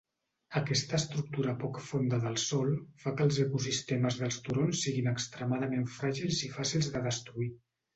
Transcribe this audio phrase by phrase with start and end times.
[0.61, 2.73] Aquesta estructura poc fonda del sòl
[3.05, 7.53] fa que els ecosistemes dels turons siguin extremadament fràgils i fàcils de destruir.